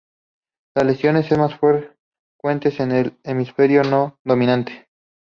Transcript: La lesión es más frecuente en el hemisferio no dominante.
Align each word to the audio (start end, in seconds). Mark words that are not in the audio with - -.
La 0.75 0.83
lesión 0.83 1.15
es 1.17 1.29
más 1.37 1.53
frecuente 1.59 2.73
en 2.81 2.91
el 2.91 3.19
hemisferio 3.23 3.83
no 3.83 4.17
dominante. 4.25 4.87